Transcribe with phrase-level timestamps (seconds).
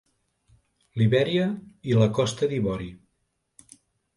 [1.01, 1.43] Libèria
[1.91, 2.89] i la Costa d'Ivori.